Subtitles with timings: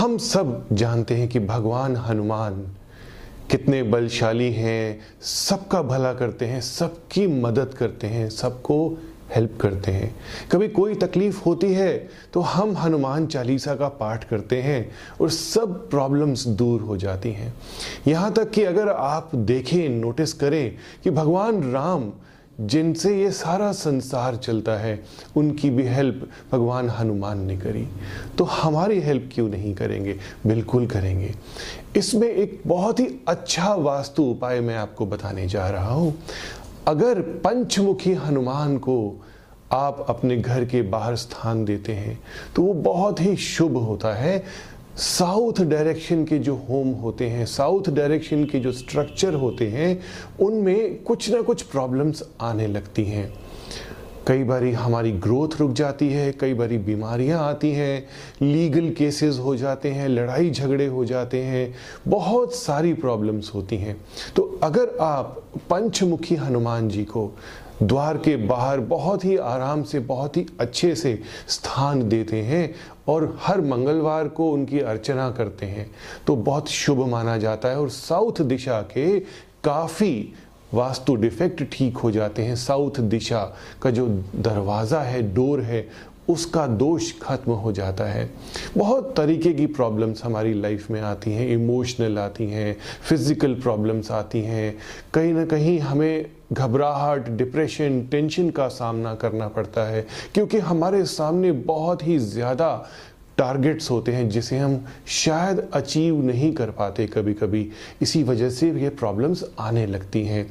[0.00, 2.54] हम सब जानते हैं कि भगवान, हनुमान
[3.50, 8.78] कितने बलशाली हैं, सबका भला करते हैं, सबकी मदद करते हैं, सबको
[9.34, 10.14] हेल्प करते हैं।
[10.52, 11.92] कभी कोई तकलीफ़ होती है
[12.32, 17.52] तो हम हनुमान चालीसा का पाठ करते हैं और सब प्रॉब्लम्स दूर हो जाती हैं।
[18.06, 22.10] यहाँ तक कि अगर आप देखें नोटिस करें कि भगवान राम
[22.60, 25.02] जिनसे ये सारा संसार चलता है,
[25.36, 27.86] उनकी भी हेल्प भगवान हनुमान ने करी।
[28.38, 30.16] तो हमारी हेल्प क्यों नहीं करेंगे?
[30.46, 31.34] बिल्कुल करेंगे।
[31.96, 36.14] इसमें एक बहुत ही अच्छा वास्तु उपाय मैं आपको बताने जा रहा हूँ।
[36.86, 39.24] अगर पंचमुखी हनुमान को
[39.72, 42.18] आप अपने घर के बाहर स्थान देते हैं
[42.56, 44.42] तो वो बहुत ही शुभ होता है।
[44.96, 50.00] साउथ डायरेक्शन के जो होम होते हैं, साउथ डायरेक्शन के जो स्ट्रक्चर होते हैं,
[50.40, 53.49] उनमें कुछ ना कुछ प्रॉब्लम्स आने लगती हैं।
[54.30, 58.06] कई बारी हमारी ग्रोथ रुक जाती है, कई बारी बीमारियाँ आती हैं,
[58.42, 61.74] लीगल केसेस हो जाते हैं, लड़ाई झगड़े हो जाते हैं,
[62.08, 63.96] बहुत सारी प्रॉब्लम्स होती हैं।
[64.36, 67.30] तो अगर आप पंचमुखी हनुमान जी को
[67.82, 72.74] द्वार के बाहर बहुत ही आराम से, बहुत ही अच्छे से स्थान देते हैं
[73.08, 75.90] और हर मंगलवार को उनकी अर्चना करते हैं
[76.26, 79.18] तो बहुत शुभ माना जाता है और साउथ दिशा के
[79.64, 80.32] काफ़ी
[80.74, 83.42] वास्तु डिफेक्ट ठीक हो जाते हैं। साउथ दिशा
[83.82, 85.86] का जो दरवाज़ा है, डोर है,
[86.28, 88.28] उसका दोष खत्म हो जाता है।
[88.76, 92.76] बहुत तरीके की प्रॉब्लम्स हमारी लाइफ में आती हैं। इमोशनल आती हैं
[93.08, 94.76] फ़िज़िकल प्रॉब्लम्स आती हैं।
[95.14, 101.52] कहीं ना कहीं हमें घबराहट डिप्रेशन टेंशन का सामना करना पड़ता है, क्योंकि हमारे सामने
[101.52, 102.70] बहुत ही ज़्यादा
[103.38, 107.68] टारगेट्स होते हैं जिसे हम शायद अचीव नहीं कर पाते कभी कभी
[108.02, 110.50] इसी वजह से ये प्रॉब्लम्स आने लगती हैं।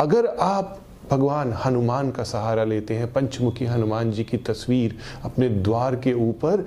[0.00, 0.78] अगर आप
[1.10, 6.66] भगवान हनुमान का सहारा लेते हैं, पंचमुखी हनुमान जी की तस्वीर अपने द्वार के ऊपर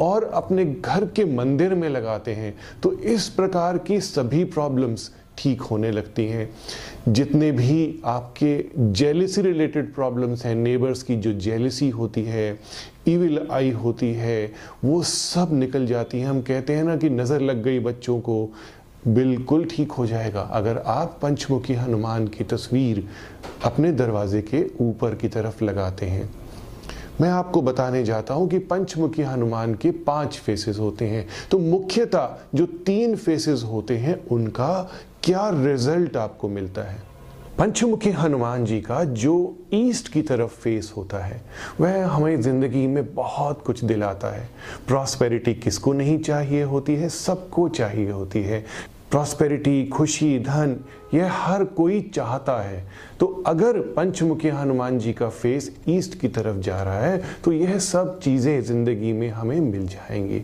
[0.00, 5.60] और अपने घर के मंदिर में लगाते हैं तो इस प्रकार की सभी प्रॉब्लम्स ठीक
[5.62, 6.48] होने लगती हैं।
[7.08, 12.58] जितने भी आपके जेलिसी रिलेटेड प्रॉब्लम्स हैं नेबर्स की जो जेलिसी होती है
[13.08, 14.52] ईविल आई होती है,
[14.84, 18.48] वो सब निकल जाती हैं। हम कहते हैं ना कि नज़र लग गई बच्चों को,
[19.08, 23.04] बिल्कुल ठीक हो जाएगा। अगर आप पंचमुखी हनुमान की तस्वीर
[23.64, 26.28] अपने दरवाजे के ऊपर की तरफ़ लगाते हैं,
[27.20, 32.36] मैं आपको बताने जाता हूँ कि पंचमुखी हनुमान के पाँच फेसेस होते हैं। तो मुख्यतः
[32.54, 34.90] जो तीन फेसेस होते हैं, उनका
[35.28, 36.98] क्या रिज़ल्ट आपको मिलता है?
[37.58, 41.42] पंचमुखी हनुमान जी का जो ईस्ट की तरफ़ फेस होता है,
[41.80, 44.48] वह हमारी ज़िंदगी में बहुत कुछ दिलाता है।
[44.86, 47.08] प्रॉस्पेरिटी किसको नहीं चाहिए होती है?
[47.08, 48.66] सबको चाहिए होती है।
[49.10, 50.84] प्रॉस्पेरिटी, खुशी, धन
[51.14, 52.86] यह हर कोई चाहता है।
[53.20, 57.78] तो अगर पंचमुखी हनुमान जी का फेस ईस्ट की तरफ़ जा रहा है तो यह
[57.78, 60.42] सब चीज़ें ज़िंदगी में हमें मिल जाएँगी।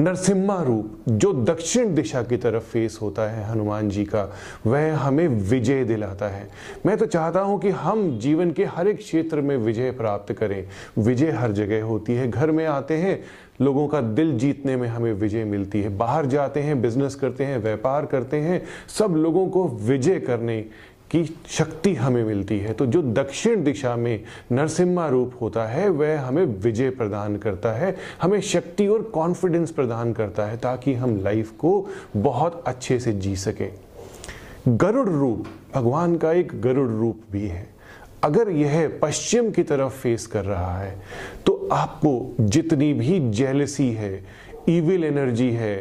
[0.00, 4.32] नरसिम्हा रूप, जो दक्षिण दिशा की तरफ़ फेस होता है हनुमान जी का,
[4.66, 6.48] वह हमें विजय दिलाता है।
[6.86, 10.64] मैं तो चाहता हूँ कि हम जीवन के हर एक क्षेत्र में विजय प्राप्त करें।
[10.98, 13.18] विजय हर जगह होती है। घर में आते हैं,
[13.60, 17.58] लोगों का दिल जीतने में हमें विजय मिलती है। बाहर जाते हैं बिज़नेस करते हैं,
[17.58, 20.60] व्यापार करते हैं, सब लोगों को विजय करने
[21.10, 26.20] की शक्ति हमें मिलती है। तो जो दक्षिण दिशा में नरसिम्हा रूप होता है, वह
[26.20, 31.50] हमें विजय प्रदान करता है, हमें शक्ति और कॉन्फिडेंस प्रदान करता है, ताकि हम लाइफ
[31.50, 33.70] को बहुत अच्छे से जी सकें।
[34.68, 37.66] गरुड़ रूप, भगवान का एक गरुड़ रूप भी है।
[38.24, 40.94] अगर यह पश्चिम की तरफ़ फेस कर रहा है
[41.46, 44.24] तो आपको जितनी भी जेलसी है
[44.68, 45.76] इविल एनर्जी है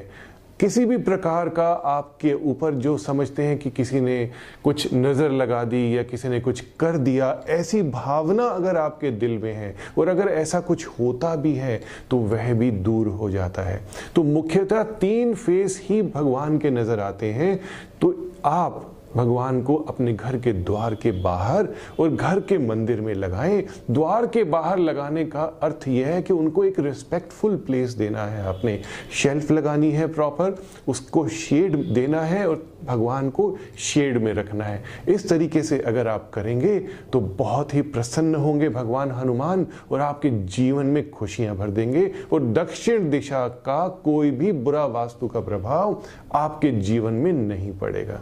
[0.60, 4.30] किसी भी प्रकार का आपके ऊपर जो समझते हैं कि किसी ने
[4.64, 9.38] कुछ नज़र लगा दी या किसी ने कुछ कर दिया, ऐसी भावना अगर आपके दिल
[9.38, 11.82] में है और अगर ऐसा कुछ होता भी है
[12.12, 13.80] तो वह भी दूर हो जाता है।
[14.16, 17.60] तो मुख्यतः तीन फेस ही भगवान के नज़र आते हैं।
[18.02, 18.16] तो
[18.46, 18.86] आप
[19.16, 21.68] भगवान को अपने घर के द्वार के बाहर
[22.00, 26.34] और घर के मंदिर में लगाएँ। द्वार के बाहर लगाने का अर्थ यह है कि
[26.34, 28.80] उनको एक रिस्पेक्टफुल प्लेस देना है। आपने
[29.14, 30.56] शेल्फ लगानी है प्रॉपर
[30.88, 36.08] उसको शेड देना है और भगवान को शेड में रखना है। इस तरीके से अगर
[36.08, 36.78] आप करेंगे
[37.14, 42.44] तो बहुत ही प्रसन्न होंगे भगवान हनुमान और आपके जीवन में खुशियाँ भर देंगे और
[42.54, 46.02] दक्षिण दिशा का कोई भी बुरा वास्तु का प्रभाव
[46.34, 48.22] आपके जीवन में नहीं पड़ेगा।